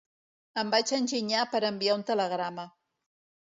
[0.61, 2.69] Em vaig enginyar per enviar un telegrama